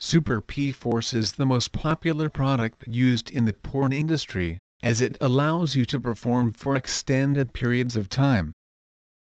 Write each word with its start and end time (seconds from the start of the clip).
Super 0.00 0.40
P-Force 0.40 1.14
is 1.14 1.32
the 1.32 1.46
most 1.46 1.70
popular 1.70 2.28
product 2.28 2.86
used 2.88 3.30
in 3.30 3.44
the 3.44 3.52
porn 3.52 3.92
industry, 3.92 4.58
as 4.82 5.00
it 5.00 5.16
allows 5.20 5.76
you 5.76 5.84
to 5.86 6.00
perform 6.00 6.52
for 6.52 6.74
extended 6.74 7.52
periods 7.52 7.94
of 7.94 8.08
time. 8.08 8.52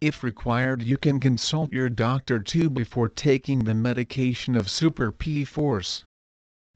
If 0.00 0.24
required 0.24 0.82
you 0.82 0.96
can 0.96 1.20
consult 1.20 1.72
your 1.72 1.88
doctor 1.88 2.40
too 2.40 2.70
before 2.70 3.08
taking 3.08 3.60
the 3.60 3.74
medication 3.74 4.56
of 4.56 4.70
Super 4.70 5.12
P-Force. 5.12 6.04